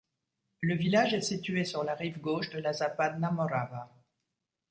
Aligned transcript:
Le 0.61 0.73
village 0.73 1.13
est 1.13 1.21
situé 1.21 1.63
sur 1.63 1.83
la 1.83 1.93
rive 1.93 2.19
gauche 2.19 2.49
de 2.49 2.57
la 2.57 2.73
Zapadna 2.73 3.29
Morava. 3.29 3.91